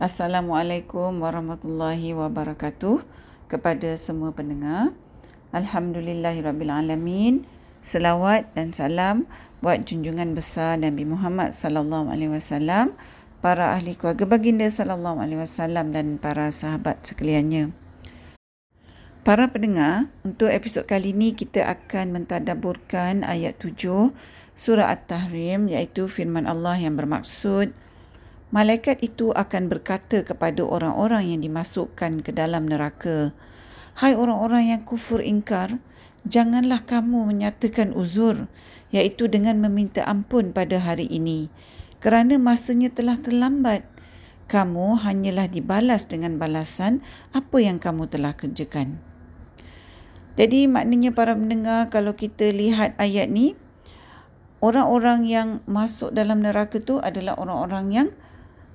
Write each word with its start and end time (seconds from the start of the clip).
Assalamualaikum 0.00 1.20
warahmatullahi 1.20 2.16
wabarakatuh 2.16 3.04
kepada 3.52 4.00
semua 4.00 4.32
pendengar. 4.32 4.96
Alhamdulillahirabbilalamin. 5.52 7.44
Selawat 7.84 8.48
dan 8.56 8.72
salam 8.72 9.28
buat 9.60 9.84
junjungan 9.84 10.32
besar 10.32 10.80
Nabi 10.80 11.04
Muhammad 11.04 11.52
sallallahu 11.52 12.08
alaihi 12.08 12.32
wasallam, 12.32 12.96
para 13.44 13.76
ahli 13.76 13.92
keluarga 13.92 14.24
baginda 14.24 14.72
sallallahu 14.72 15.20
alaihi 15.20 15.44
wasallam 15.44 15.92
dan 15.92 16.16
para 16.16 16.48
sahabat 16.48 17.04
sekaliannya. 17.04 17.68
Para 19.20 19.52
pendengar, 19.52 20.08
untuk 20.24 20.48
episod 20.48 20.88
kali 20.88 21.12
ini 21.12 21.36
kita 21.36 21.68
akan 21.68 22.16
mentadaburkan 22.16 23.20
ayat 23.20 23.60
7 23.60 24.16
surah 24.56 24.96
At-Tahrim 24.96 25.68
iaitu 25.68 26.08
firman 26.08 26.48
Allah 26.48 26.80
yang 26.80 26.96
bermaksud 26.96 27.76
Malaikat 28.50 29.06
itu 29.06 29.30
akan 29.30 29.70
berkata 29.70 30.26
kepada 30.26 30.66
orang-orang 30.66 31.30
yang 31.30 31.38
dimasukkan 31.38 32.18
ke 32.26 32.34
dalam 32.34 32.66
neraka, 32.66 33.30
Hai 33.94 34.18
orang-orang 34.18 34.74
yang 34.74 34.82
kufur 34.82 35.22
ingkar, 35.22 35.78
janganlah 36.26 36.82
kamu 36.82 37.30
menyatakan 37.30 37.94
uzur, 37.94 38.50
iaitu 38.90 39.30
dengan 39.30 39.62
meminta 39.62 40.02
ampun 40.02 40.50
pada 40.50 40.82
hari 40.82 41.06
ini, 41.06 41.46
kerana 42.02 42.42
masanya 42.42 42.90
telah 42.90 43.22
terlambat. 43.22 43.86
Kamu 44.50 44.98
hanyalah 44.98 45.46
dibalas 45.46 46.10
dengan 46.10 46.34
balasan 46.42 47.06
apa 47.30 47.62
yang 47.62 47.78
kamu 47.78 48.10
telah 48.10 48.34
kerjakan. 48.34 48.98
Jadi 50.34 50.66
maknanya 50.66 51.14
para 51.14 51.38
pendengar 51.38 51.86
kalau 51.86 52.18
kita 52.18 52.50
lihat 52.50 52.98
ayat 52.98 53.30
ni, 53.30 53.54
orang-orang 54.58 55.22
yang 55.22 55.48
masuk 55.70 56.10
dalam 56.10 56.42
neraka 56.42 56.82
tu 56.82 56.98
adalah 56.98 57.38
orang-orang 57.38 57.86
yang 57.94 58.08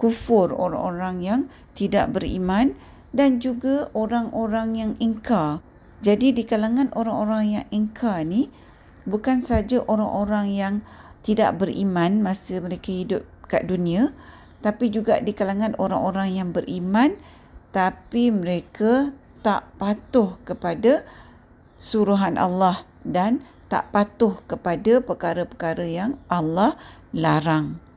kufur 0.00 0.48
orang-orang 0.56 1.20
yang 1.20 1.40
tidak 1.76 2.16
beriman 2.16 2.72
dan 3.12 3.36
juga 3.36 3.92
orang-orang 3.92 4.68
yang 4.72 4.92
ingkar. 4.96 5.60
Jadi 6.00 6.32
di 6.32 6.48
kalangan 6.48 6.88
orang-orang 6.96 7.60
yang 7.60 7.66
ingkar 7.68 8.24
ni 8.24 8.48
bukan 9.04 9.44
saja 9.44 9.84
orang-orang 9.84 10.48
yang 10.48 10.74
tidak 11.20 11.60
beriman 11.60 12.24
masa 12.24 12.64
mereka 12.64 12.88
hidup 12.88 13.28
kat 13.44 13.68
dunia 13.68 14.16
tapi 14.64 14.88
juga 14.88 15.20
di 15.20 15.36
kalangan 15.36 15.76
orang-orang 15.76 16.32
yang 16.32 16.48
beriman 16.56 17.16
tapi 17.72 18.32
mereka 18.32 19.12
tak 19.44 19.68
patuh 19.76 20.40
kepada 20.44 21.04
suruhan 21.80 22.40
Allah 22.40 22.76
dan 23.04 23.44
tak 23.72 23.88
patuh 23.92 24.36
kepada 24.44 25.00
perkara-perkara 25.00 25.86
yang 25.86 26.20
Allah 26.28 26.76
larang. 27.12 27.89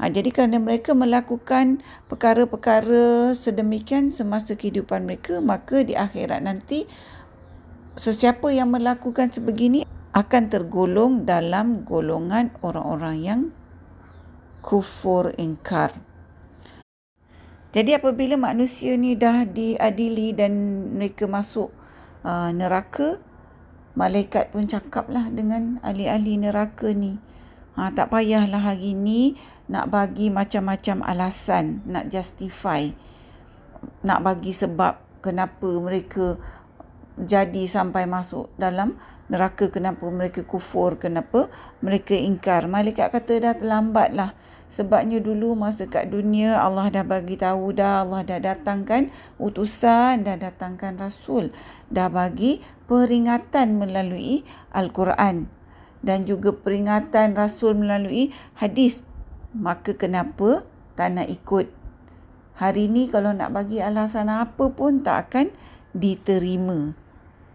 Ha, 0.00 0.08
jadi 0.08 0.32
kerana 0.32 0.56
mereka 0.56 0.96
melakukan 0.96 1.84
perkara-perkara 2.08 3.36
sedemikian 3.36 4.16
semasa 4.16 4.56
kehidupan 4.56 5.04
mereka, 5.04 5.44
maka 5.44 5.84
di 5.84 5.92
akhirat 5.92 6.40
nanti 6.40 6.88
sesiapa 8.00 8.48
yang 8.48 8.72
melakukan 8.72 9.28
sebegini 9.28 9.84
akan 10.16 10.48
tergolong 10.48 11.28
dalam 11.28 11.84
golongan 11.84 12.48
orang-orang 12.64 13.16
yang 13.20 13.40
kufur 14.64 15.36
ingkar. 15.36 15.92
Jadi 17.70 17.94
apabila 17.94 18.34
manusia 18.40 18.96
ni 18.96 19.14
dah 19.14 19.46
diadili 19.46 20.32
dan 20.32 20.52
mereka 20.96 21.28
masuk 21.28 21.70
uh, 22.24 22.50
neraka, 22.50 23.22
malaikat 23.94 24.50
pun 24.50 24.64
cakaplah 24.64 25.30
dengan 25.30 25.78
ahli-ahli 25.84 26.40
neraka 26.40 26.90
ni. 26.90 27.20
Ha, 27.78 27.94
tak 27.94 28.10
payahlah 28.10 28.58
hari 28.58 28.98
ni 28.98 29.38
nak 29.70 29.94
bagi 29.94 30.28
macam-macam 30.28 31.06
alasan, 31.06 31.86
nak 31.86 32.10
justify, 32.10 32.90
nak 34.02 34.20
bagi 34.26 34.50
sebab 34.50 35.22
kenapa 35.22 35.70
mereka 35.78 36.34
jadi 37.20 37.68
sampai 37.70 38.08
masuk 38.10 38.50
dalam 38.58 38.98
neraka, 39.30 39.70
kenapa 39.70 40.02
mereka 40.10 40.42
kufur, 40.42 40.98
kenapa 40.98 41.46
mereka 41.78 42.18
ingkar. 42.18 42.66
Malaikat 42.66 43.14
kata 43.14 43.38
dah 43.38 43.54
terlambat 43.54 44.10
lah. 44.16 44.34
Sebabnya 44.70 45.22
dulu 45.22 45.54
masa 45.54 45.86
kat 45.86 46.10
dunia 46.10 46.58
Allah 46.58 46.90
dah 46.90 47.06
bagi 47.06 47.38
tahu 47.38 47.74
dah, 47.74 48.02
Allah 48.02 48.26
dah 48.26 48.38
datangkan 48.42 49.10
utusan, 49.38 50.26
dah 50.26 50.34
datangkan 50.38 50.98
rasul, 50.98 51.54
dah 51.90 52.10
bagi 52.10 52.58
peringatan 52.90 53.78
melalui 53.78 54.42
Al-Quran 54.74 55.59
dan 56.00 56.24
juga 56.24 56.52
peringatan 56.52 57.36
Rasul 57.36 57.76
melalui 57.76 58.32
hadis. 58.56 59.04
Maka 59.56 59.96
kenapa 59.96 60.64
tak 60.94 61.16
nak 61.16 61.28
ikut? 61.28 61.68
Hari 62.60 62.92
ini 62.92 63.08
kalau 63.08 63.32
nak 63.32 63.56
bagi 63.56 63.80
alasan 63.80 64.28
apa 64.28 64.68
pun 64.72 65.00
tak 65.00 65.32
akan 65.32 65.46
diterima. 65.96 66.92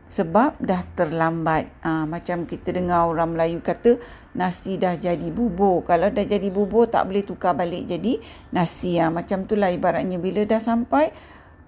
Sebab 0.06 0.62
dah 0.62 0.86
terlambat. 0.94 1.66
Ha, 1.82 2.06
macam 2.06 2.46
kita 2.46 2.70
dengar 2.70 3.10
orang 3.10 3.34
Melayu 3.34 3.58
kata 3.62 3.98
nasi 4.38 4.78
dah 4.78 4.94
jadi 4.94 5.34
bubur. 5.34 5.82
Kalau 5.82 6.14
dah 6.14 6.26
jadi 6.26 6.46
bubur 6.54 6.86
tak 6.86 7.10
boleh 7.10 7.26
tukar 7.26 7.58
balik 7.58 7.90
jadi 7.90 8.22
nasi. 8.54 9.02
Ha, 9.02 9.10
macam 9.10 9.50
itulah 9.50 9.74
ibaratnya 9.74 10.22
bila 10.22 10.46
dah 10.46 10.62
sampai 10.62 11.10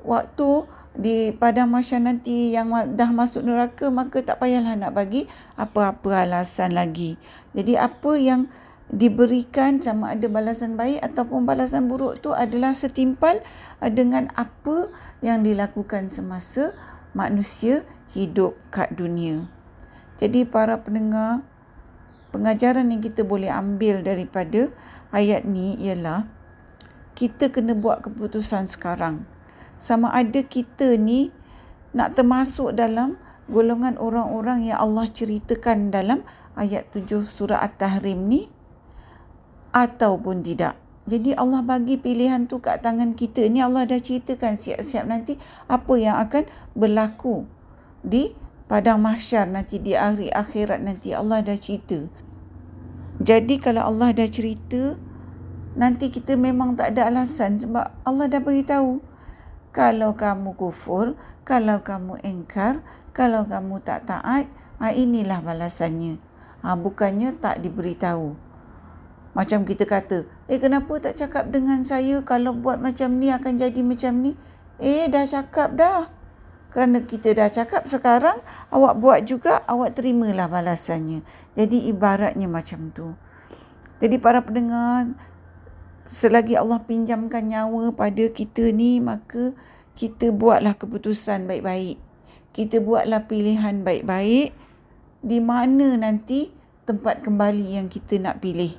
waktu 0.07 0.65
di 0.97 1.29
padang 1.35 1.69
mahsyar 1.69 2.01
nanti 2.01 2.55
yang 2.55 2.73
dah 2.97 3.11
masuk 3.13 3.45
neraka 3.45 3.93
maka 3.93 4.25
tak 4.25 4.41
payahlah 4.41 4.73
nak 4.73 4.97
bagi 4.97 5.29
apa-apa 5.59 6.25
alasan 6.25 6.73
lagi. 6.73 7.21
Jadi 7.53 7.77
apa 7.77 8.17
yang 8.17 8.49
diberikan 8.87 9.83
sama 9.83 10.15
ada 10.15 10.31
balasan 10.31 10.79
baik 10.79 11.03
ataupun 11.03 11.43
balasan 11.43 11.91
buruk 11.91 12.23
tu 12.23 12.31
adalah 12.31 12.71
setimpal 12.71 13.43
uh, 13.83 13.91
dengan 13.91 14.31
apa 14.39 14.87
yang 15.19 15.43
dilakukan 15.43 16.07
semasa 16.07 16.71
manusia 17.11 17.83
hidup 18.15 18.55
kat 18.71 18.95
dunia. 18.95 19.45
Jadi 20.17 20.47
para 20.49 20.81
pendengar, 20.81 21.45
pengajaran 22.33 22.89
yang 22.89 23.03
kita 23.03 23.21
boleh 23.21 23.51
ambil 23.51 24.01
daripada 24.01 24.73
ayat 25.13 25.45
ni 25.45 25.77
ialah 25.77 26.25
kita 27.13 27.53
kena 27.53 27.77
buat 27.77 28.01
keputusan 28.01 28.65
sekarang 28.65 29.36
sama 29.77 30.09
ada 30.13 30.41
kita 30.41 30.97
ni 30.97 31.29
nak 31.93 32.17
termasuk 32.17 32.73
dalam 32.73 33.17
golongan 33.47 33.95
orang-orang 33.97 34.67
yang 34.69 34.81
Allah 34.81 35.07
ceritakan 35.07 35.89
dalam 35.89 36.21
ayat 36.59 36.89
7 36.91 37.23
surah 37.23 37.63
At-Tahrim 37.63 38.27
ni 38.27 38.51
ataupun 39.71 40.43
tidak. 40.43 40.75
Jadi 41.07 41.31
Allah 41.39 41.63
bagi 41.63 41.95
pilihan 41.95 42.51
tu 42.51 42.59
kat 42.59 42.83
tangan 42.83 43.15
kita. 43.15 43.47
Ni 43.47 43.63
Allah 43.63 43.87
dah 43.87 43.95
ceritakan 43.95 44.59
siap-siap 44.59 45.07
nanti 45.07 45.39
apa 45.71 45.93
yang 45.95 46.19
akan 46.19 46.43
berlaku 46.75 47.47
di 48.03 48.35
padang 48.67 48.99
mahsyar 48.99 49.47
nanti 49.47 49.79
di 49.79 49.95
akhir 49.95 50.35
akhirat 50.35 50.83
nanti 50.83 51.15
Allah 51.15 51.39
dah 51.39 51.55
cerita. 51.55 52.11
Jadi 53.23 53.55
kalau 53.63 53.87
Allah 53.87 54.11
dah 54.11 54.27
cerita 54.27 54.99
nanti 55.79 56.11
kita 56.11 56.35
memang 56.35 56.75
tak 56.75 56.91
ada 56.91 57.07
alasan 57.07 57.55
sebab 57.55 57.87
Allah 58.03 58.27
dah 58.27 58.43
beritahu 58.43 58.99
kalau 59.75 60.17
kamu 60.17 60.55
kufur, 60.57 61.19
kalau 61.43 61.83
kamu 61.83 62.19
engkar, 62.23 62.81
kalau 63.11 63.47
kamu 63.47 63.81
tak 63.81 64.07
taat, 64.09 64.45
ha, 64.77 64.93
inilah 64.93 65.41
balasannya. 65.41 66.21
Ha, 66.65 66.73
bukannya 66.75 67.37
tak 67.37 67.61
diberitahu. 67.61 68.35
Macam 69.37 69.69
kita 69.69 69.85
kata, 69.85 70.25
eh 70.49 70.57
kenapa 70.57 70.97
tak 70.97 71.13
cakap 71.13 71.53
dengan 71.53 71.85
saya 71.85 72.25
kalau 72.25 72.57
buat 72.57 72.81
macam 72.81 73.21
ni 73.21 73.29
akan 73.29 73.53
jadi 73.61 73.81
macam 73.85 74.25
ni? 74.25 74.33
Eh 74.81 75.05
dah 75.13 75.29
cakap 75.29 75.77
dah. 75.77 76.09
Kerana 76.73 77.05
kita 77.05 77.37
dah 77.37 77.45
cakap 77.45 77.85
sekarang, 77.85 78.37
awak 78.73 78.97
buat 78.97 79.19
juga, 79.29 79.61
awak 79.69 79.93
terimalah 79.93 80.49
balasannya. 80.49 81.21
Jadi 81.53 81.85
ibaratnya 81.85 82.49
macam 82.49 82.89
tu. 82.89 83.13
Jadi 84.01 84.17
para 84.17 84.41
pendengar, 84.41 85.13
selagi 86.07 86.55
Allah 86.55 86.79
pinjamkan 86.87 87.51
nyawa 87.51 87.91
pada 87.91 88.31
kita 88.31 88.71
ni 88.71 89.03
maka 89.03 89.51
kita 89.93 90.31
buatlah 90.31 90.79
keputusan 90.79 91.45
baik-baik. 91.45 91.99
Kita 92.55 92.81
buatlah 92.81 93.27
pilihan 93.27 93.83
baik-baik 93.83 94.55
di 95.21 95.39
mana 95.43 95.99
nanti 95.99 96.49
tempat 96.87 97.21
kembali 97.21 97.77
yang 97.77 97.91
kita 97.91 98.17
nak 98.23 98.39
pilih. 98.39 98.71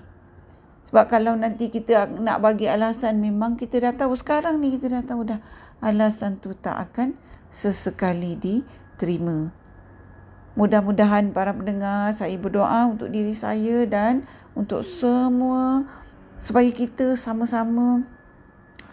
Sebab 0.88 1.04
kalau 1.04 1.36
nanti 1.36 1.68
kita 1.68 2.08
nak 2.16 2.40
bagi 2.40 2.64
alasan 2.64 3.20
memang 3.20 3.60
kita 3.60 3.76
dah 3.76 3.92
tahu 3.92 4.16
sekarang 4.16 4.56
ni 4.56 4.72
kita 4.72 4.88
dah 4.88 5.04
tahu 5.04 5.28
dah 5.28 5.44
alasan 5.84 6.40
tu 6.40 6.56
tak 6.56 6.80
akan 6.80 7.12
sesekali 7.52 8.40
diterima. 8.40 9.52
Mudah-mudahan 10.56 11.36
para 11.36 11.52
pendengar 11.52 12.10
saya 12.16 12.34
berdoa 12.40 12.88
untuk 12.88 13.12
diri 13.12 13.36
saya 13.36 13.84
dan 13.84 14.24
untuk 14.56 14.80
semua 14.80 15.84
supaya 16.38 16.70
kita 16.70 17.18
sama-sama 17.18 18.06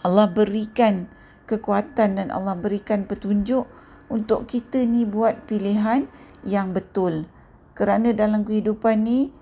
Allah 0.05 0.29
berikan 0.29 1.09
kekuatan 1.45 2.17
dan 2.21 2.27
Allah 2.33 2.57
berikan 2.57 3.05
petunjuk 3.05 3.69
untuk 4.09 4.45
kita 4.45 4.85
ni 4.85 5.05
buat 5.05 5.45
pilihan 5.49 6.09
yang 6.45 6.73
betul. 6.73 7.25
Kerana 7.77 8.13
dalam 8.13 8.45
kehidupan 8.45 9.01
ni 9.01 9.33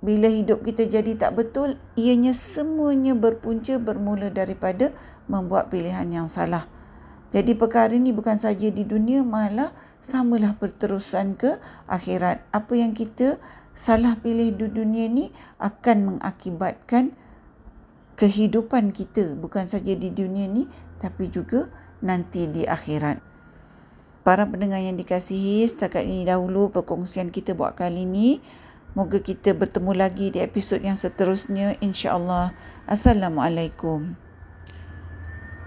bila 0.00 0.32
hidup 0.32 0.64
kita 0.64 0.88
jadi 0.88 1.12
tak 1.16 1.36
betul, 1.36 1.76
ianya 1.92 2.32
semuanya 2.32 3.12
berpunca 3.12 3.76
bermula 3.76 4.32
daripada 4.32 4.96
membuat 5.28 5.68
pilihan 5.68 6.08
yang 6.08 6.28
salah. 6.28 6.64
Jadi 7.30 7.54
perkara 7.54 7.94
ini 7.94 8.10
bukan 8.10 8.42
saja 8.42 8.74
di 8.74 8.82
dunia, 8.82 9.22
malah 9.22 9.70
samalah 10.02 10.58
berterusan 10.58 11.38
ke 11.38 11.62
akhirat. 11.86 12.42
Apa 12.50 12.74
yang 12.74 12.90
kita 12.90 13.38
salah 13.70 14.18
pilih 14.18 14.50
di 14.50 14.66
dunia 14.66 15.06
ni 15.06 15.30
akan 15.62 16.18
mengakibatkan 16.18 17.14
kehidupan 18.18 18.90
kita. 18.90 19.38
Bukan 19.38 19.70
saja 19.70 19.94
di 19.94 20.10
dunia 20.10 20.50
ni, 20.50 20.66
tapi 20.98 21.30
juga 21.30 21.70
nanti 22.02 22.50
di 22.50 22.66
akhirat. 22.66 23.22
Para 24.26 24.44
pendengar 24.50 24.82
yang 24.82 24.98
dikasihi, 24.98 25.64
setakat 25.64 26.04
ini 26.04 26.26
dahulu 26.28 26.68
perkongsian 26.74 27.30
kita 27.30 27.54
buat 27.54 27.78
kali 27.78 28.04
ini. 28.04 28.42
Moga 28.98 29.22
kita 29.22 29.54
bertemu 29.54 29.94
lagi 29.94 30.34
di 30.34 30.42
episod 30.42 30.82
yang 30.82 30.98
seterusnya 30.98 31.78
insya-Allah. 31.78 32.50
Assalamualaikum. 32.90 34.29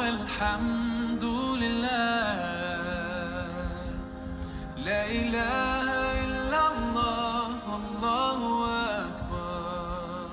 الحمد 0.00 1.24
لله. 1.24 2.36
لا 4.76 5.02
إله 5.06 5.86
إلا 6.24 6.60
الله 6.72 7.52
الله 7.78 8.40
أكبر. 9.00 10.28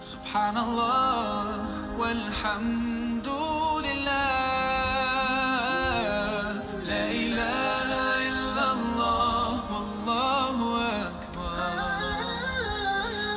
سبحان 0.00 0.56
الله 0.58 1.66
والحمد 1.98 3.28